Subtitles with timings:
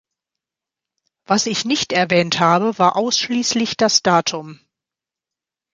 [1.25, 4.59] Was ich nicht erwähnt habe, war ausschließlich das Datum.